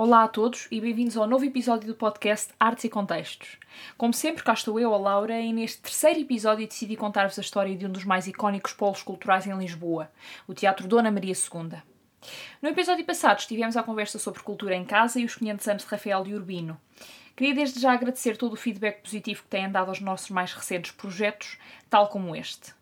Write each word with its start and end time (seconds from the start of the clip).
Olá 0.00 0.22
a 0.22 0.28
todos 0.28 0.68
e 0.70 0.80
bem-vindos 0.80 1.16
ao 1.16 1.26
novo 1.26 1.44
episódio 1.44 1.88
do 1.88 1.94
podcast 1.96 2.52
Artes 2.60 2.84
e 2.84 2.88
Contextos. 2.88 3.58
Como 3.96 4.14
sempre, 4.14 4.44
cá 4.44 4.52
estou 4.52 4.78
eu, 4.78 4.94
a 4.94 4.96
Laura, 4.96 5.40
e 5.40 5.52
neste 5.52 5.82
terceiro 5.82 6.20
episódio 6.20 6.68
decidi 6.68 6.94
contar-vos 6.94 7.36
a 7.36 7.42
história 7.42 7.74
de 7.74 7.84
um 7.84 7.90
dos 7.90 8.04
mais 8.04 8.28
icónicos 8.28 8.72
polos 8.72 9.02
culturais 9.02 9.44
em 9.44 9.58
Lisboa, 9.58 10.08
o 10.46 10.54
Teatro 10.54 10.86
Dona 10.86 11.10
Maria 11.10 11.32
II. 11.32 11.80
No 12.62 12.68
episódio 12.68 13.04
passado 13.04 13.40
estivemos 13.40 13.76
à 13.76 13.82
conversa 13.82 14.20
sobre 14.20 14.40
cultura 14.40 14.76
em 14.76 14.84
casa 14.84 15.18
e 15.18 15.24
os 15.24 15.34
500 15.34 15.66
anos 15.66 15.82
de 15.82 15.88
Rafael 15.88 16.22
de 16.22 16.32
Urbino. 16.32 16.80
Queria 17.34 17.56
desde 17.56 17.80
já 17.80 17.92
agradecer 17.92 18.36
todo 18.36 18.52
o 18.52 18.56
feedback 18.56 19.02
positivo 19.02 19.42
que 19.42 19.48
têm 19.48 19.68
dado 19.68 19.88
aos 19.88 20.00
nossos 20.00 20.30
mais 20.30 20.52
recentes 20.52 20.92
projetos, 20.92 21.58
tal 21.90 22.06
como 22.06 22.36
este. 22.36 22.72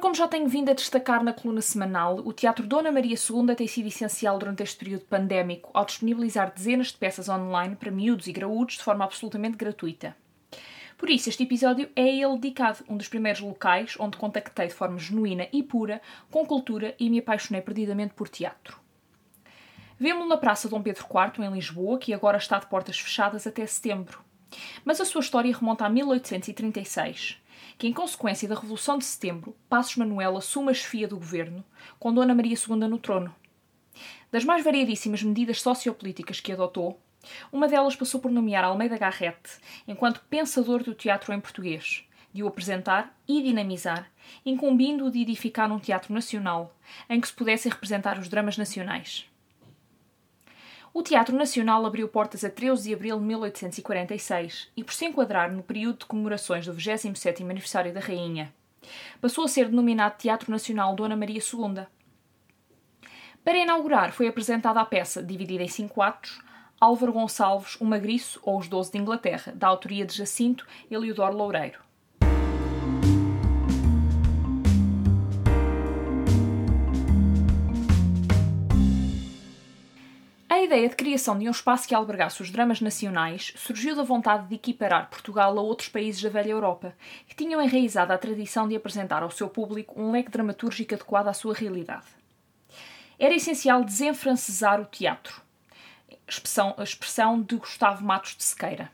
Como 0.00 0.14
já 0.14 0.26
tenho 0.26 0.48
vindo 0.48 0.70
a 0.70 0.74
destacar 0.74 1.22
na 1.22 1.32
coluna 1.32 1.60
semanal, 1.60 2.20
o 2.24 2.32
Teatro 2.32 2.66
Dona 2.66 2.90
Maria 2.90 3.14
II 3.14 3.54
tem 3.54 3.66
sido 3.66 3.88
essencial 3.88 4.38
durante 4.38 4.62
este 4.62 4.78
período 4.78 5.04
pandémico 5.04 5.70
ao 5.74 5.84
disponibilizar 5.84 6.52
dezenas 6.52 6.88
de 6.88 6.96
peças 6.96 7.28
online 7.28 7.76
para 7.76 7.90
miúdos 7.90 8.26
e 8.26 8.32
graúdos 8.32 8.76
de 8.76 8.82
forma 8.82 9.04
absolutamente 9.04 9.58
gratuita. 9.58 10.16
Por 10.96 11.10
isso, 11.10 11.28
este 11.28 11.42
episódio 11.42 11.88
é 11.94 12.02
a 12.02 12.08
ele 12.08 12.38
dedicado, 12.38 12.84
um 12.88 12.96
dos 12.96 13.08
primeiros 13.08 13.40
locais 13.40 13.94
onde 14.00 14.16
contactei 14.16 14.68
de 14.68 14.74
forma 14.74 14.98
genuína 14.98 15.48
e 15.52 15.62
pura 15.62 16.00
com 16.30 16.44
cultura 16.46 16.94
e 16.98 17.08
me 17.10 17.18
apaixonei 17.18 17.60
perdidamente 17.62 18.14
por 18.14 18.28
teatro. 18.28 18.78
Vemo-lo 19.98 20.28
na 20.28 20.36
Praça 20.38 20.68
Dom 20.68 20.82
Pedro 20.82 21.04
IV, 21.04 21.44
em 21.44 21.52
Lisboa, 21.52 21.98
que 21.98 22.14
agora 22.14 22.38
está 22.38 22.58
de 22.58 22.66
portas 22.66 22.98
fechadas 22.98 23.46
até 23.46 23.66
setembro. 23.66 24.20
Mas 24.84 25.00
a 25.00 25.04
sua 25.04 25.20
história 25.20 25.54
remonta 25.54 25.84
a 25.84 25.90
1836 25.90 27.38
que, 27.80 27.88
em 27.88 27.94
consequência 27.94 28.46
da 28.46 28.54
Revolução 28.54 28.98
de 28.98 29.06
Setembro, 29.06 29.56
Passos 29.66 29.96
Manuel 29.96 30.36
assume 30.36 30.70
a 30.70 30.74
chefia 30.74 31.08
do 31.08 31.16
governo, 31.16 31.64
com 31.98 32.12
Dona 32.12 32.34
Maria 32.34 32.54
II 32.54 32.76
no 32.76 32.98
trono. 32.98 33.34
Das 34.30 34.44
mais 34.44 34.62
variadíssimas 34.62 35.22
medidas 35.22 35.62
sociopolíticas 35.62 36.40
que 36.40 36.52
adotou, 36.52 37.00
uma 37.50 37.66
delas 37.66 37.96
passou 37.96 38.20
por 38.20 38.30
nomear 38.30 38.64
Almeida 38.64 38.98
Garrett 38.98 39.40
enquanto 39.88 40.20
pensador 40.28 40.82
do 40.82 40.94
teatro 40.94 41.32
em 41.32 41.40
português, 41.40 42.04
de 42.34 42.42
o 42.42 42.48
apresentar 42.48 43.18
e 43.26 43.42
dinamizar, 43.42 44.10
incumbindo-o 44.44 45.10
de 45.10 45.22
edificar 45.22 45.72
um 45.72 45.78
teatro 45.78 46.12
nacional, 46.12 46.76
em 47.08 47.18
que 47.18 47.28
se 47.28 47.32
pudessem 47.32 47.72
representar 47.72 48.18
os 48.18 48.28
dramas 48.28 48.58
nacionais. 48.58 49.29
O 50.92 51.04
Teatro 51.04 51.36
Nacional 51.36 51.86
abriu 51.86 52.08
portas 52.08 52.44
a 52.44 52.50
13 52.50 52.88
de 52.88 52.94
abril 52.94 53.16
de 53.16 53.24
1846 53.24 54.72
e, 54.76 54.82
por 54.82 54.92
se 54.92 55.04
enquadrar 55.04 55.52
no 55.52 55.62
período 55.62 56.00
de 56.00 56.06
comemorações 56.06 56.66
do 56.66 56.74
27º 56.74 57.42
aniversário 57.42 57.94
da 57.94 58.00
Rainha, 58.00 58.52
passou 59.20 59.44
a 59.44 59.48
ser 59.48 59.68
denominado 59.68 60.18
Teatro 60.18 60.50
Nacional 60.50 60.96
Dona 60.96 61.14
Maria 61.14 61.38
II. 61.40 61.86
Para 63.44 63.58
inaugurar, 63.58 64.12
foi 64.12 64.26
apresentada 64.26 64.80
a 64.80 64.84
peça, 64.84 65.22
dividida 65.22 65.62
em 65.62 65.68
cinco 65.68 66.02
atos, 66.02 66.42
Álvaro 66.80 67.12
Gonçalves, 67.12 67.76
O 67.80 67.84
Magriço 67.84 68.40
ou 68.42 68.58
Os 68.58 68.66
Doze 68.66 68.90
de 68.90 68.98
Inglaterra, 68.98 69.52
da 69.54 69.68
autoria 69.68 70.04
de 70.04 70.16
Jacinto 70.16 70.66
Eliodoro 70.90 71.36
Loureiro. 71.36 71.89
Ideia 80.70 80.88
de 80.88 80.94
criação 80.94 81.36
de 81.36 81.48
um 81.48 81.50
espaço 81.50 81.88
que 81.88 81.96
albergasse 81.96 82.40
os 82.40 82.48
dramas 82.48 82.80
nacionais 82.80 83.52
surgiu 83.56 83.96
da 83.96 84.04
vontade 84.04 84.46
de 84.46 84.54
equiparar 84.54 85.10
Portugal 85.10 85.58
a 85.58 85.60
outros 85.60 85.88
países 85.88 86.22
da 86.22 86.28
velha 86.28 86.50
Europa, 86.50 86.94
que 87.26 87.34
tinham 87.34 87.60
enraizado 87.60 88.12
a 88.12 88.18
tradição 88.18 88.68
de 88.68 88.76
apresentar 88.76 89.20
ao 89.24 89.32
seu 89.32 89.48
público 89.48 90.00
um 90.00 90.12
leque 90.12 90.30
dramatúrgico 90.30 90.94
adequado 90.94 91.26
à 91.26 91.32
sua 91.32 91.54
realidade. 91.54 92.06
Era 93.18 93.34
essencial 93.34 93.82
desenfrancesar 93.82 94.80
o 94.80 94.84
teatro, 94.84 95.42
expressão, 96.28 96.72
a 96.78 96.84
expressão 96.84 97.42
de 97.42 97.56
Gustavo 97.56 98.04
Matos 98.04 98.36
de 98.36 98.44
Sequeira, 98.44 98.92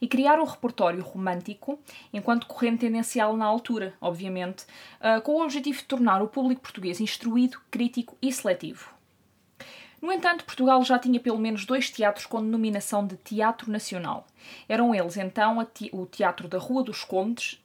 e 0.00 0.06
criar 0.06 0.38
um 0.38 0.44
repertório 0.44 1.02
romântico, 1.02 1.80
enquanto 2.12 2.46
corrente 2.46 2.86
tendencial 2.86 3.36
na 3.36 3.44
altura, 3.44 3.92
obviamente, 4.00 4.64
ah, 5.00 5.20
com 5.20 5.32
o 5.32 5.42
objetivo 5.42 5.78
de 5.78 5.84
tornar 5.84 6.22
o 6.22 6.28
público 6.28 6.62
português 6.62 7.00
instruído, 7.00 7.60
crítico 7.72 8.16
e 8.22 8.32
seletivo. 8.32 8.97
No 10.00 10.12
entanto, 10.12 10.44
Portugal 10.44 10.82
já 10.84 10.98
tinha 10.98 11.18
pelo 11.18 11.38
menos 11.38 11.66
dois 11.66 11.90
teatros 11.90 12.24
com 12.24 12.40
denominação 12.40 13.06
de 13.06 13.16
Teatro 13.16 13.70
Nacional. 13.70 14.26
Eram 14.68 14.94
eles, 14.94 15.16
então, 15.16 15.58
o 15.92 16.06
Teatro 16.06 16.46
da 16.46 16.58
Rua 16.58 16.84
dos 16.84 17.02
Condes, 17.02 17.60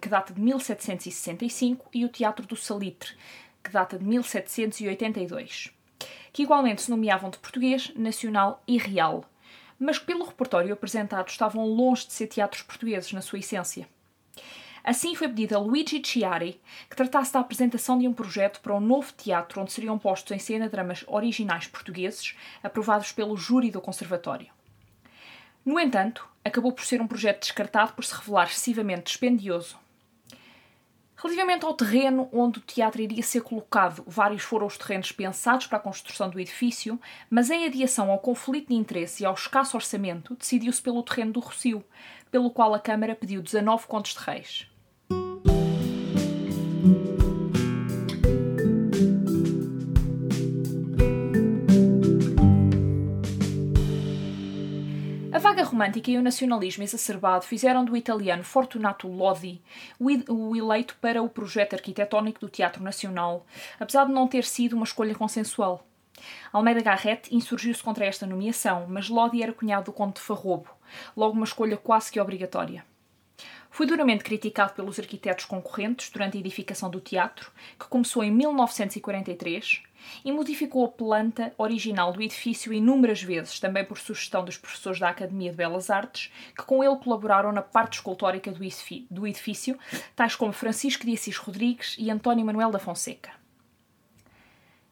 que 0.00 0.08
data 0.08 0.32
de 0.32 0.40
1765, 0.40 1.88
e 1.92 2.04
o 2.04 2.08
Teatro 2.08 2.46
do 2.46 2.54
Salitre, 2.54 3.14
que 3.64 3.70
data 3.70 3.98
de 3.98 4.04
1782, 4.04 5.72
que 6.32 6.44
igualmente 6.44 6.82
se 6.82 6.90
nomeavam 6.90 7.30
de 7.30 7.38
português, 7.38 7.92
nacional 7.96 8.62
e 8.66 8.78
real, 8.78 9.24
mas 9.78 9.98
que 9.98 10.06
pelo 10.06 10.24
repertório 10.24 10.72
apresentado 10.72 11.28
estavam 11.28 11.66
longe 11.66 12.06
de 12.06 12.12
ser 12.12 12.28
teatros 12.28 12.62
portugueses 12.62 13.12
na 13.12 13.20
sua 13.20 13.40
essência. 13.40 13.88
Assim 14.86 15.16
foi 15.16 15.26
pedido 15.26 15.56
a 15.56 15.58
Luigi 15.58 16.00
Chiari 16.00 16.60
que 16.88 16.94
tratasse 16.94 17.32
da 17.32 17.40
apresentação 17.40 17.98
de 17.98 18.06
um 18.06 18.12
projeto 18.12 18.60
para 18.60 18.72
um 18.72 18.78
novo 18.78 19.12
teatro 19.14 19.60
onde 19.60 19.72
seriam 19.72 19.98
postos 19.98 20.30
em 20.30 20.38
cena 20.38 20.68
dramas 20.68 21.04
originais 21.08 21.66
portugueses 21.66 22.36
aprovados 22.62 23.10
pelo 23.10 23.36
júri 23.36 23.68
do 23.68 23.80
Conservatório. 23.80 24.46
No 25.64 25.80
entanto, 25.80 26.28
acabou 26.44 26.70
por 26.70 26.84
ser 26.84 27.02
um 27.02 27.08
projeto 27.08 27.40
descartado 27.40 27.94
por 27.94 28.04
se 28.04 28.14
revelar 28.14 28.46
excessivamente 28.46 29.06
dispendioso. 29.06 29.76
Relativamente 31.16 31.64
ao 31.64 31.74
terreno 31.74 32.28
onde 32.32 32.60
o 32.60 32.62
teatro 32.62 33.02
iria 33.02 33.24
ser 33.24 33.40
colocado, 33.40 34.04
vários 34.06 34.42
foram 34.42 34.68
os 34.68 34.78
terrenos 34.78 35.10
pensados 35.10 35.66
para 35.66 35.78
a 35.78 35.80
construção 35.80 36.30
do 36.30 36.38
edifício, 36.38 37.00
mas 37.28 37.50
em 37.50 37.66
adiação 37.66 38.08
ao 38.08 38.20
conflito 38.20 38.68
de 38.68 38.74
interesse 38.74 39.24
e 39.24 39.26
ao 39.26 39.34
escasso 39.34 39.76
orçamento, 39.76 40.36
decidiu-se 40.36 40.80
pelo 40.80 41.02
terreno 41.02 41.32
do 41.32 41.40
Rocio, 41.40 41.84
pelo 42.30 42.52
qual 42.52 42.72
a 42.72 42.78
Câmara 42.78 43.16
pediu 43.16 43.42
19 43.42 43.88
contos 43.88 44.12
de 44.12 44.20
reis. 44.20 44.75
A 55.32 55.38
vaga 55.38 55.64
romântica 55.64 56.10
e 56.10 56.16
o 56.16 56.22
nacionalismo 56.22 56.82
exacerbado 56.82 57.44
fizeram 57.44 57.84
do 57.84 57.96
italiano 57.96 58.42
Fortunato 58.42 59.06
Lodi 59.06 59.60
o 60.00 60.56
eleito 60.56 60.96
para 61.00 61.22
o 61.22 61.28
projeto 61.28 61.74
arquitetónico 61.74 62.40
do 62.40 62.48
Teatro 62.48 62.82
Nacional, 62.82 63.44
apesar 63.78 64.06
de 64.06 64.12
não 64.12 64.26
ter 64.26 64.44
sido 64.44 64.74
uma 64.74 64.84
escolha 64.84 65.14
consensual. 65.14 65.86
Almeida 66.50 66.80
Garrett 66.80 67.34
insurgiu-se 67.34 67.82
contra 67.82 68.06
esta 68.06 68.26
nomeação, 68.26 68.86
mas 68.88 69.10
Lodi 69.10 69.42
era 69.42 69.52
cunhado 69.52 69.86
do 69.86 69.92
Conde 69.92 70.14
de 70.14 70.20
Farrobo, 70.20 70.70
logo 71.14 71.34
uma 71.34 71.44
escolha 71.44 71.76
quase 71.76 72.10
que 72.10 72.18
obrigatória. 72.18 72.82
Foi 73.76 73.84
duramente 73.84 74.24
criticado 74.24 74.72
pelos 74.72 74.98
arquitetos 74.98 75.44
concorrentes 75.44 76.08
durante 76.08 76.38
a 76.38 76.40
edificação 76.40 76.88
do 76.88 76.98
teatro, 76.98 77.52
que 77.78 77.86
começou 77.86 78.24
em 78.24 78.30
1943, 78.30 79.82
e 80.24 80.32
modificou 80.32 80.86
a 80.86 80.88
planta 80.88 81.52
original 81.58 82.10
do 82.10 82.22
edifício 82.22 82.72
inúmeras 82.72 83.22
vezes, 83.22 83.60
também 83.60 83.84
por 83.84 83.98
sugestão 83.98 84.42
dos 84.42 84.56
professores 84.56 84.98
da 84.98 85.10
Academia 85.10 85.50
de 85.50 85.58
Belas 85.58 85.90
Artes, 85.90 86.32
que 86.56 86.64
com 86.64 86.82
ele 86.82 86.96
colaboraram 86.96 87.52
na 87.52 87.60
parte 87.60 87.96
escultórica 87.96 88.50
do 88.50 89.26
edifício, 89.26 89.78
tais 90.14 90.34
como 90.34 90.54
Francisco 90.54 91.04
de 91.04 91.12
Assis 91.12 91.36
Rodrigues 91.36 91.96
e 91.98 92.10
António 92.10 92.46
Manuel 92.46 92.70
da 92.70 92.78
Fonseca. 92.78 93.30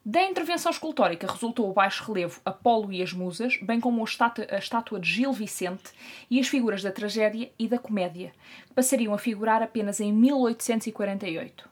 Da 0.06 0.23
intervenção 0.23 0.71
escultórica 0.71 1.27
resultou 1.27 1.71
o 1.71 1.73
baixo 1.73 2.05
relevo 2.05 2.39
Apolo 2.45 2.93
e 2.93 3.03
as 3.03 3.15
Musas, 3.15 3.56
bem 3.62 3.81
como 3.81 4.03
a 4.03 4.05
estátua, 4.05 4.47
a 4.51 4.59
estátua 4.59 5.01
de 5.01 5.09
Gil 5.11 5.33
Vicente 5.33 5.95
e 6.31 6.39
as 6.39 6.47
figuras 6.47 6.83
da 6.83 6.93
tragédia 6.93 7.51
e 7.59 7.67
da 7.67 7.79
comédia, 7.79 8.35
que 8.67 8.75
passariam 8.75 9.15
a 9.15 9.19
figurar 9.19 9.62
apenas 9.62 10.01
em 10.01 10.12
1848. 10.12 11.71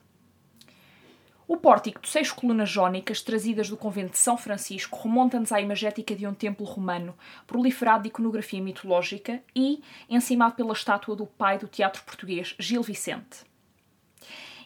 O 1.46 1.58
pórtico 1.58 2.00
de 2.00 2.08
seis 2.08 2.32
colunas 2.32 2.70
jónicas 2.70 3.20
trazidas 3.20 3.68
do 3.68 3.76
convento 3.76 4.12
de 4.12 4.18
São 4.18 4.38
Francisco 4.38 4.98
remonta-nos 5.02 5.52
à 5.52 5.60
imagética 5.60 6.16
de 6.16 6.26
um 6.26 6.32
templo 6.32 6.64
romano, 6.64 7.14
proliferado 7.46 8.04
de 8.04 8.08
iconografia 8.08 8.62
mitológica 8.62 9.42
e 9.54 9.82
encimado 10.08 10.54
pela 10.54 10.72
estátua 10.72 11.14
do 11.14 11.26
pai 11.26 11.58
do 11.58 11.68
teatro 11.68 12.02
português, 12.04 12.54
Gil 12.58 12.82
Vicente. 12.82 13.51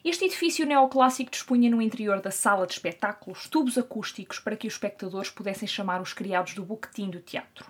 Este 0.05 0.27
edifício 0.27 0.67
neoclássico 0.67 1.31
dispunha 1.31 1.71
no 1.71 1.83
interior 1.83 2.21
da 2.21 2.31
sala 2.31 2.67
de 2.67 2.75
espetáculos 2.75 3.49
tubos 3.49 3.77
acústicos 3.79 4.39
para 4.39 4.57
que 4.57 4.67
os 4.67 4.75
espectadores 4.75 5.31
pudessem 5.31 5.67
chamar 5.67 6.01
os 6.01 6.13
criados 6.13 6.55
do 6.55 6.65
buquetim 6.65 7.11
do 7.11 7.21
teatro. 7.21 7.67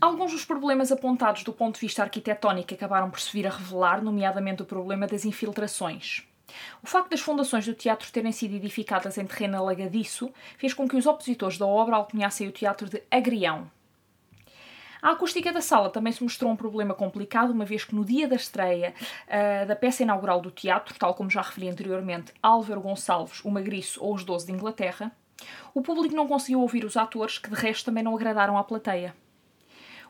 Alguns 0.00 0.32
dos 0.32 0.44
problemas 0.44 0.90
apontados 0.90 1.44
do 1.44 1.52
ponto 1.52 1.74
de 1.74 1.80
vista 1.80 2.02
arquitetónico 2.02 2.72
acabaram 2.72 3.10
por 3.10 3.20
se 3.20 3.32
vir 3.32 3.46
a 3.46 3.50
revelar, 3.50 4.02
nomeadamente 4.02 4.62
o 4.62 4.66
problema 4.66 5.06
das 5.06 5.24
infiltrações. 5.24 6.29
O 6.82 6.86
facto 6.86 7.10
das 7.10 7.20
fundações 7.20 7.66
do 7.66 7.74
teatro 7.74 8.10
terem 8.10 8.32
sido 8.32 8.54
edificadas 8.54 9.18
em 9.18 9.26
terreno 9.26 9.58
alagadiço 9.58 10.32
fez 10.56 10.74
com 10.74 10.88
que 10.88 10.96
os 10.96 11.06
opositores 11.06 11.58
da 11.58 11.66
obra 11.66 11.96
alcunhassem 11.96 12.48
o 12.48 12.52
teatro 12.52 12.88
de 12.88 13.02
agrião. 13.10 13.70
A 15.02 15.12
acústica 15.12 15.50
da 15.50 15.62
sala 15.62 15.88
também 15.88 16.12
se 16.12 16.22
mostrou 16.22 16.50
um 16.52 16.56
problema 16.56 16.92
complicado, 16.92 17.52
uma 17.52 17.64
vez 17.64 17.84
que 17.84 17.94
no 17.94 18.04
dia 18.04 18.28
da 18.28 18.36
estreia 18.36 18.92
uh, 19.26 19.66
da 19.66 19.74
peça 19.74 20.02
inaugural 20.02 20.42
do 20.42 20.50
teatro, 20.50 20.94
tal 20.98 21.14
como 21.14 21.30
já 21.30 21.40
referi 21.40 21.70
anteriormente, 21.70 22.34
Álvaro 22.42 22.82
Gonçalves, 22.82 23.42
o 23.42 23.50
Magriço 23.50 24.02
ou 24.04 24.14
os 24.14 24.24
Doze 24.24 24.46
de 24.46 24.52
Inglaterra, 24.52 25.10
o 25.72 25.80
público 25.80 26.14
não 26.14 26.28
conseguiu 26.28 26.60
ouvir 26.60 26.84
os 26.84 26.98
atores, 26.98 27.38
que 27.38 27.48
de 27.48 27.56
resto 27.56 27.86
também 27.86 28.04
não 28.04 28.14
agradaram 28.14 28.58
à 28.58 28.64
plateia. 28.64 29.14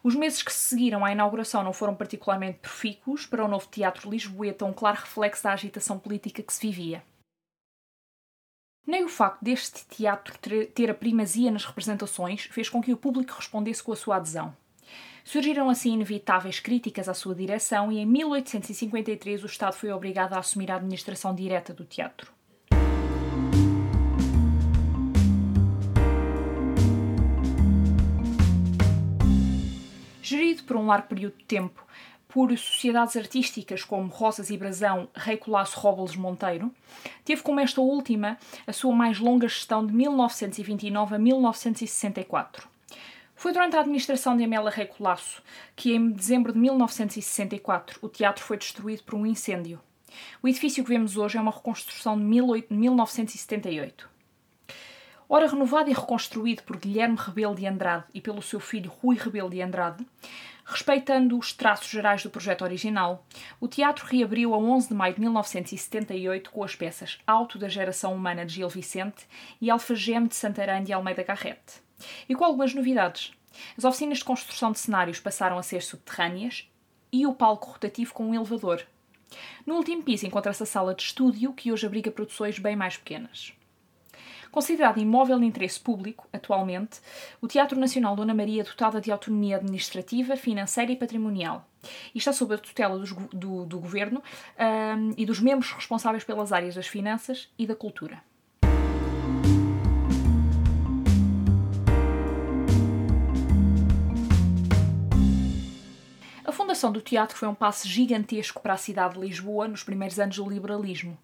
Os 0.03 0.15
meses 0.15 0.43
que 0.43 0.53
se 0.53 0.61
seguiram 0.61 1.05
à 1.05 1.13
inauguração 1.13 1.63
não 1.63 1.73
foram 1.73 1.95
particularmente 1.95 2.59
profícuos 2.59 3.27
para 3.27 3.45
o 3.45 3.49
novo 3.49 3.69
Teatro 3.71 4.11
Lisboeta, 4.11 4.65
um 4.65 4.73
claro 4.73 5.01
reflexo 5.01 5.45
da 5.45 5.53
agitação 5.53 5.99
política 5.99 6.43
que 6.43 6.53
se 6.53 6.67
vivia. 6.67 7.03
Nem 8.87 9.05
o 9.05 9.09
facto 9.09 9.43
deste 9.43 9.87
teatro 9.87 10.39
ter 10.75 10.91
a 10.91 10.95
primazia 10.95 11.51
nas 11.51 11.67
representações 11.67 12.45
fez 12.45 12.69
com 12.69 12.81
que 12.81 12.93
o 12.93 12.97
público 12.97 13.35
respondesse 13.37 13.83
com 13.83 13.93
a 13.93 13.97
sua 13.97 14.17
adesão. 14.17 14.57
Surgiram 15.23 15.69
assim 15.69 15.93
inevitáveis 15.93 16.61
críticas 16.61 17.09
à 17.09 17.15
sua 17.15 17.35
direção 17.35 17.93
e 17.93 17.99
em 17.99 18.07
1853 18.07 19.43
o 19.43 19.47
Estado 19.47 19.75
foi 19.75 19.93
obrigado 19.93 20.33
a 20.33 20.39
assumir 20.39 20.71
a 20.71 20.77
administração 20.77 21.35
direta 21.35 21.75
do 21.75 21.85
teatro. 21.85 22.33
Gerido 30.31 30.63
por 30.63 30.77
um 30.77 30.87
largo 30.87 31.09
período 31.09 31.39
de 31.39 31.45
tempo 31.45 31.85
por 32.29 32.57
sociedades 32.57 33.17
artísticas 33.17 33.83
como 33.83 34.07
Rosas 34.07 34.49
e 34.49 34.57
Brasão, 34.57 35.09
Rei 35.13 35.37
Colasso 35.37 35.81
Robles 35.81 36.15
Monteiro, 36.15 36.73
teve 37.25 37.43
como 37.43 37.59
esta 37.59 37.81
última 37.81 38.39
a 38.65 38.73
sua 38.73 38.95
mais 38.95 39.19
longa 39.19 39.49
gestão 39.49 39.85
de 39.85 39.93
1929 39.93 41.17
a 41.17 41.19
1964. 41.19 42.69
Foi 43.35 43.53
durante 43.53 43.75
a 43.75 43.81
administração 43.81 44.37
de 44.37 44.45
Amélia 44.45 44.71
Rei 44.71 44.87
Colasso 44.87 45.43
que, 45.75 45.93
em 45.97 46.13
dezembro 46.13 46.53
de 46.53 46.61
1964, 46.61 47.99
o 48.01 48.09
teatro 48.09 48.45
foi 48.45 48.57
destruído 48.57 49.03
por 49.03 49.17
um 49.17 49.27
incêndio. 49.27 49.81
O 50.41 50.47
edifício 50.47 50.85
que 50.85 50.91
vemos 50.91 51.17
hoje 51.17 51.39
é 51.39 51.41
uma 51.41 51.51
reconstrução 51.51 52.17
de 52.17 52.23
1978. 52.23 54.09
Ora 55.33 55.47
renovado 55.47 55.89
e 55.89 55.93
reconstruído 55.93 56.65
por 56.65 56.77
Guilherme 56.77 57.17
Rebelo 57.17 57.55
de 57.55 57.65
Andrade 57.65 58.03
e 58.13 58.21
pelo 58.21 58.43
seu 58.43 58.59
filho 58.59 58.91
Rui 58.91 59.17
Rebelo 59.17 59.49
de 59.49 59.63
Andrade, 59.63 60.05
respeitando 60.65 61.39
os 61.39 61.53
traços 61.53 61.89
gerais 61.89 62.25
do 62.25 62.31
projeto 62.31 62.63
original, 62.63 63.25
o 63.61 63.69
teatro 63.69 64.05
reabriu 64.07 64.53
a 64.53 64.59
11 64.59 64.89
de 64.89 64.95
maio 64.95 65.15
de 65.15 65.21
1978 65.21 66.51
com 66.51 66.65
as 66.65 66.75
peças 66.75 67.21
Alto 67.25 67.61
da 67.61 67.69
Geração 67.69 68.13
Humana 68.13 68.45
de 68.45 68.55
Gil 68.55 68.69
Vicente 68.69 69.25
e 69.61 69.71
Alfageme 69.71 70.27
de 70.27 70.35
Santarém 70.35 70.83
de 70.83 70.93
Almeida 70.93 71.23
Garrete. 71.23 71.81
E 72.29 72.35
com 72.35 72.45
algumas 72.45 72.75
novidades. 72.75 73.31
As 73.79 73.85
oficinas 73.85 74.19
de 74.19 74.25
construção 74.25 74.73
de 74.73 74.81
cenários 74.81 75.21
passaram 75.21 75.57
a 75.57 75.63
ser 75.63 75.81
subterrâneas 75.81 76.69
e 77.13 77.25
o 77.25 77.33
palco 77.33 77.71
rotativo 77.71 78.13
com 78.13 78.27
um 78.27 78.35
elevador. 78.35 78.85
No 79.65 79.77
último 79.77 80.03
piso 80.03 80.27
encontra-se 80.27 80.65
a 80.65 80.67
sala 80.67 80.93
de 80.93 81.05
estúdio, 81.05 81.53
que 81.53 81.71
hoje 81.71 81.87
abriga 81.87 82.11
produções 82.11 82.59
bem 82.59 82.75
mais 82.75 82.97
pequenas. 82.97 83.53
Considerado 84.51 84.99
imóvel 84.99 85.39
de 85.39 85.47
interesse 85.47 85.79
público, 85.79 86.29
atualmente, 86.33 87.01
o 87.41 87.47
Teatro 87.47 87.79
Nacional 87.79 88.17
Dona 88.17 88.35
Maria 88.35 88.63
é 88.63 88.65
dotado 88.65 89.01
de 89.01 89.13
autonomia 89.13 89.57
administrativa, 89.57 90.37
financeira 90.37 90.91
e 90.91 90.97
patrimonial. 90.97 91.69
E 92.13 92.19
está 92.19 92.33
sob 92.33 92.55
a 92.55 92.59
tutela 92.59 92.99
dos, 92.99 93.13
do, 93.33 93.65
do 93.65 93.79
Governo 93.79 94.21
um, 94.59 95.15
e 95.17 95.25
dos 95.25 95.39
membros 95.39 95.71
responsáveis 95.71 96.25
pelas 96.25 96.53
áreas 96.53 96.75
das 96.75 96.89
finanças 96.89 97.49
e 97.57 97.65
da 97.65 97.77
cultura. 97.77 98.23
A 106.45 106.51
fundação 106.51 106.91
do 106.91 107.01
teatro 107.01 107.37
foi 107.37 107.47
um 107.47 107.55
passo 107.55 107.87
gigantesco 107.87 108.61
para 108.61 108.75
a 108.75 108.77
cidade 108.77 109.15
de 109.15 109.21
Lisboa 109.21 109.69
nos 109.69 109.85
primeiros 109.85 110.19
anos 110.19 110.37
do 110.37 110.49
liberalismo 110.49 111.17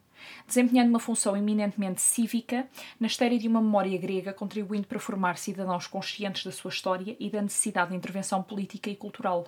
desempenhando 0.46 0.90
uma 0.90 1.00
função 1.00 1.36
eminentemente 1.36 2.00
cívica 2.00 2.68
na 2.98 3.06
esteira 3.06 3.38
de 3.38 3.48
uma 3.48 3.60
memória 3.60 3.98
grega, 3.98 4.32
contribuindo 4.32 4.86
para 4.86 4.98
formar 4.98 5.38
cidadãos 5.38 5.86
conscientes 5.86 6.44
da 6.44 6.52
sua 6.52 6.70
história 6.70 7.16
e 7.18 7.30
da 7.30 7.42
necessidade 7.42 7.90
de 7.90 7.96
intervenção 7.96 8.42
política 8.42 8.90
e 8.90 8.96
cultural. 8.96 9.46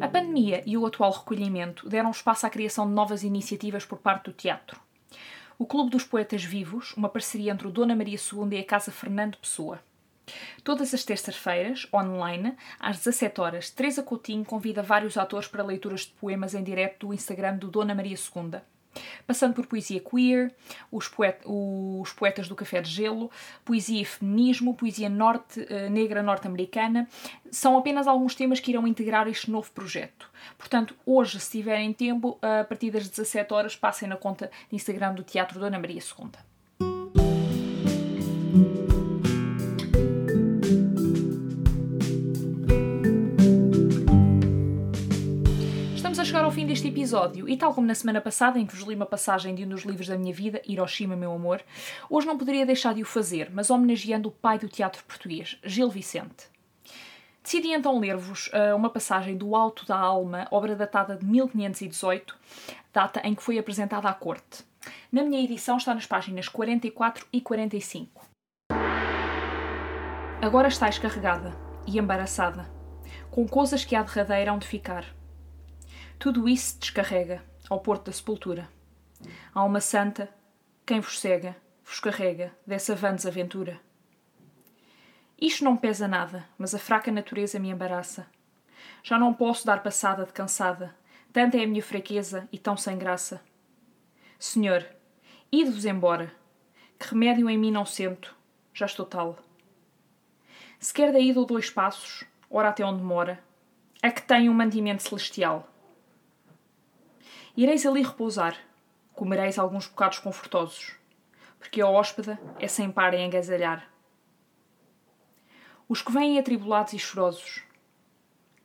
A 0.00 0.08
pandemia 0.08 0.62
e 0.66 0.76
o 0.76 0.86
atual 0.86 1.10
recolhimento 1.10 1.88
deram 1.88 2.10
espaço 2.10 2.46
à 2.46 2.50
criação 2.50 2.86
de 2.86 2.92
novas 2.92 3.22
iniciativas 3.22 3.84
por 3.84 3.98
parte 3.98 4.24
do 4.24 4.32
teatro 4.32 4.80
o 5.58 5.66
Clube 5.66 5.90
dos 5.90 6.04
Poetas 6.04 6.44
Vivos, 6.44 6.92
uma 6.96 7.08
parceria 7.08 7.52
entre 7.52 7.66
o 7.66 7.70
Dona 7.70 7.96
Maria 7.96 8.18
II 8.18 8.56
e 8.56 8.60
a 8.60 8.64
Casa 8.64 8.92
Fernando 8.92 9.38
Pessoa. 9.38 9.80
Todas 10.64 10.92
as 10.92 11.04
terças-feiras, 11.04 11.86
online, 11.92 12.56
às 12.80 12.98
17 12.98 13.40
horas, 13.40 13.70
Teresa 13.70 14.02
Coutinho 14.02 14.44
convida 14.44 14.82
vários 14.82 15.16
atores 15.16 15.48
para 15.48 15.64
leituras 15.64 16.00
de 16.00 16.12
poemas 16.12 16.54
em 16.54 16.62
direto 16.62 17.06
do 17.06 17.14
Instagram 17.14 17.56
do 17.56 17.70
Dona 17.70 17.94
Maria 17.94 18.16
II 18.16 18.60
passando 19.26 19.54
por 19.54 19.66
poesia 19.66 20.00
queer, 20.00 20.54
os, 20.90 21.10
os 21.44 22.12
poetas 22.12 22.48
do 22.48 22.54
café 22.54 22.80
de 22.80 22.90
gelo, 22.90 23.30
poesia 23.64 24.02
e 24.02 24.04
feminismo, 24.04 24.74
poesia 24.74 25.08
norte, 25.08 25.60
uh, 25.60 25.90
negra 25.90 26.22
norte-americana, 26.22 27.08
são 27.50 27.76
apenas 27.76 28.06
alguns 28.06 28.34
temas 28.34 28.60
que 28.60 28.70
irão 28.70 28.86
integrar 28.86 29.28
este 29.28 29.50
novo 29.50 29.70
projeto. 29.72 30.30
Portanto, 30.56 30.94
hoje, 31.04 31.40
se 31.40 31.50
tiverem 31.50 31.92
tempo, 31.92 32.38
a 32.42 32.64
partir 32.64 32.90
das 32.90 33.08
17 33.08 33.52
horas, 33.52 33.76
passem 33.76 34.08
na 34.08 34.16
conta 34.16 34.50
de 34.68 34.76
Instagram 34.76 35.14
do 35.14 35.22
Teatro 35.22 35.58
Dona 35.58 35.78
Maria 35.78 36.00
II. 36.00 36.30
Chegar 46.26 46.42
ao 46.42 46.50
fim 46.50 46.66
deste 46.66 46.88
episódio 46.88 47.48
e, 47.48 47.56
tal 47.56 47.72
como 47.72 47.86
na 47.86 47.94
semana 47.94 48.20
passada, 48.20 48.58
em 48.58 48.66
que 48.66 48.74
vos 48.74 48.84
li 48.84 48.96
uma 48.96 49.06
passagem 49.06 49.54
de 49.54 49.64
um 49.64 49.68
dos 49.68 49.84
livros 49.84 50.08
da 50.08 50.18
minha 50.18 50.34
vida, 50.34 50.60
Hiroshima, 50.66 51.14
meu 51.14 51.32
amor, 51.32 51.62
hoje 52.10 52.26
não 52.26 52.36
poderia 52.36 52.66
deixar 52.66 52.92
de 52.94 53.02
o 53.02 53.06
fazer, 53.06 53.48
mas 53.52 53.70
homenageando 53.70 54.28
o 54.28 54.32
pai 54.32 54.58
do 54.58 54.68
teatro 54.68 55.04
português, 55.04 55.56
Gil 55.62 55.88
Vicente. 55.88 56.48
Decidi 57.44 57.68
então 57.68 57.96
ler-vos 58.00 58.48
uh, 58.48 58.74
uma 58.74 58.90
passagem 58.90 59.36
do 59.36 59.54
Alto 59.54 59.86
da 59.86 59.96
Alma, 59.96 60.48
obra 60.50 60.74
datada 60.74 61.14
de 61.14 61.24
1518, 61.24 62.36
data 62.92 63.20
em 63.22 63.32
que 63.32 63.42
foi 63.42 63.56
apresentada 63.56 64.08
à 64.08 64.12
corte. 64.12 64.64
Na 65.12 65.22
minha 65.22 65.44
edição 65.44 65.76
está 65.76 65.94
nas 65.94 66.06
páginas 66.06 66.48
44 66.48 67.24
e 67.32 67.40
45. 67.40 68.26
Agora 70.42 70.66
estás 70.66 70.98
carregada 70.98 71.56
e 71.86 72.00
embaraçada, 72.00 72.68
com 73.30 73.46
coisas 73.46 73.84
que 73.84 73.94
há 73.94 74.02
derradeira 74.02 74.58
de 74.58 74.66
ficar 74.66 75.15
tudo 76.18 76.48
isso 76.48 76.78
descarrega 76.78 77.44
ao 77.68 77.80
porto 77.80 78.06
da 78.06 78.12
sepultura. 78.12 78.68
Alma 79.54 79.80
santa, 79.80 80.28
quem 80.84 81.00
vos 81.00 81.20
cega, 81.20 81.56
vos 81.84 82.00
carrega 82.00 82.56
dessa 82.66 82.94
vã 82.94 83.14
desaventura. 83.14 83.80
Isto 85.38 85.64
não 85.64 85.76
pesa 85.76 86.08
nada, 86.08 86.46
mas 86.56 86.74
a 86.74 86.78
fraca 86.78 87.12
natureza 87.12 87.58
me 87.58 87.68
embaraça. 87.68 88.26
Já 89.02 89.18
não 89.18 89.34
posso 89.34 89.66
dar 89.66 89.82
passada 89.82 90.24
de 90.24 90.32
cansada, 90.32 90.96
tanta 91.32 91.58
é 91.58 91.64
a 91.64 91.66
minha 91.66 91.82
fraqueza 91.82 92.48
e 92.50 92.58
tão 92.58 92.76
sem 92.76 92.96
graça. 92.96 93.42
Senhor, 94.38 94.86
ide-vos 95.52 95.84
embora, 95.84 96.32
que 96.98 97.08
remédio 97.10 97.48
em 97.50 97.58
mim 97.58 97.70
não 97.70 97.84
sento, 97.84 98.34
já 98.72 98.86
estou 98.86 99.04
tal. 99.04 99.38
Se 100.78 100.94
quer 100.94 101.12
daí 101.12 101.32
dou 101.32 101.44
dois 101.44 101.68
passos, 101.68 102.24
ora 102.48 102.70
até 102.70 102.84
onde 102.84 103.02
mora, 103.02 103.42
é 104.02 104.10
que 104.10 104.22
tenho 104.22 104.50
um 104.50 104.54
mantimento 104.54 105.02
celestial 105.02 105.70
Ireis 107.58 107.86
ali 107.86 108.02
repousar, 108.02 108.54
comereis 109.14 109.58
alguns 109.58 109.86
bocados 109.86 110.18
confortosos, 110.18 110.94
porque 111.58 111.80
a 111.80 111.88
hóspeda 111.88 112.38
é 112.60 112.68
sem 112.68 112.90
par 112.92 113.14
em 113.14 113.24
agasalhar. 113.24 113.90
Os 115.88 116.02
que 116.02 116.12
vêm 116.12 116.38
atribulados 116.38 116.92
e 116.92 116.98
chorosos, 116.98 117.62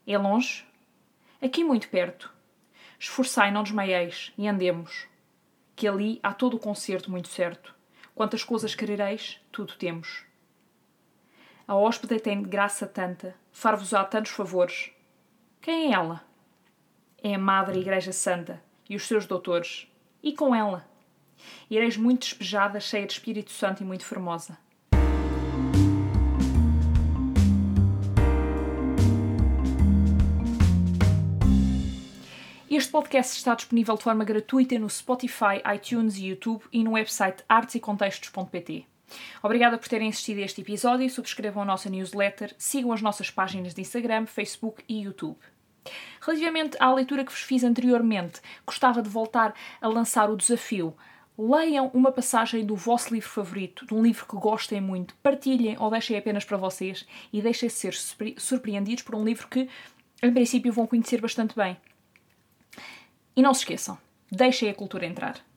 É 0.06 0.18
longe? 0.18 0.68
Aqui 1.42 1.64
muito 1.64 1.88
perto. 1.88 2.34
Esforçai, 3.00 3.50
não 3.50 3.64
desmaieis, 3.64 4.34
e 4.38 4.46
andemos. 4.46 5.08
Que 5.74 5.88
ali 5.88 6.20
há 6.22 6.34
todo 6.34 6.58
o 6.58 6.60
concerto 6.60 7.10
muito 7.10 7.30
certo. 7.30 7.74
Quantas 8.14 8.44
coisas 8.44 8.76
querereis, 8.76 9.40
tudo 9.54 9.78
temos. 9.78 10.26
A 11.66 11.76
hóspede 11.76 12.20
tem 12.20 12.44
graça 12.44 12.86
tanta, 12.86 13.38
far-vos-á 13.54 14.04
tantos 14.04 14.34
favores. 14.34 14.92
Quem 15.62 15.94
é 15.94 15.94
ela? 15.94 16.26
É 17.24 17.36
a 17.36 17.40
Madre 17.40 17.80
Igreja 17.80 18.12
Santa 18.12 18.62
e 18.92 18.96
os 18.98 19.08
seus 19.08 19.26
doutores. 19.26 19.88
E 20.22 20.34
com 20.34 20.54
ela? 20.54 20.86
Ireis 21.70 21.96
muito 21.96 22.24
despejada, 22.24 22.78
cheia 22.82 23.08
de 23.08 23.14
Espírito 23.14 23.50
Santo 23.50 23.82
e 23.82 23.86
muito 23.86 24.04
formosa. 24.04 24.58
Este 32.70 32.92
podcast 32.92 33.38
está 33.38 33.56
disponível 33.56 33.96
de 33.96 34.04
forma 34.04 34.26
gratuita 34.26 34.78
no 34.78 34.90
Spotify, 34.90 35.62
iTunes 35.74 36.18
e 36.18 36.28
YouTube 36.28 36.66
e 36.74 36.84
no 36.84 36.92
website 36.92 37.44
artesecontextos.pt. 37.48 38.86
Obrigada 39.42 39.78
por 39.78 39.88
terem 39.88 40.10
assistido 40.10 40.40
a 40.40 40.42
este 40.42 40.60
episódio, 40.60 41.10
subscrevam 41.10 41.64
a 41.64 41.66
nossa 41.66 41.90
newsletter, 41.90 42.54
sigam 42.58 42.92
as 42.92 43.02
nossas 43.02 43.30
páginas 43.30 43.74
de 43.74 43.82
Instagram, 43.82 44.26
Facebook 44.26 44.84
e 44.88 45.04
YouTube. 45.04 45.40
Relativamente 46.22 46.78
à 46.80 46.94
leitura 46.94 47.26
que 47.26 47.32
vos 47.32 47.42
fiz 47.42 47.64
anteriormente, 47.64 48.42
gostava 48.66 49.02
de 49.02 49.10
voltar 49.10 49.54
a 49.80 49.88
lançar 49.88 50.30
o 50.30 50.38
desafio. 50.38 50.96
Leiam 51.38 51.90
uma 51.94 52.12
passagem 52.12 52.66
do 52.66 52.76
vosso 52.76 53.14
livro 53.14 53.30
favorito, 53.30 53.86
de 53.86 53.94
um 53.94 54.04
livro 54.04 54.26
que 54.28 54.36
gostem 54.36 54.80
muito, 54.80 55.16
partilhem 55.24 55.76
ou 55.80 55.90
deixem 55.90 56.18
apenas 56.18 56.46
para 56.46 56.58
vocês 56.58 57.08
e 57.34 57.42
deixem-se 57.42 57.76
ser 57.76 58.36
surpreendidos 58.38 59.04
por 59.04 59.16
um 59.16 59.24
livro 59.24 59.48
que, 59.48 59.68
em 60.22 60.32
princípio, 60.32 60.72
vão 60.72 60.86
conhecer 60.86 61.20
bastante 61.20 61.56
bem. 61.56 61.76
E 63.36 63.42
não 63.42 63.54
se 63.54 63.62
esqueçam, 63.62 63.98
deixem 64.32 64.70
a 64.70 64.76
cultura 64.76 65.06
entrar. 65.06 65.51